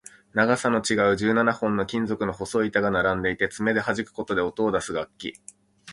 [0.33, 5.35] 長さの違う十七本の金属の細い板が並んでいて、爪ではじくことで音を出す楽器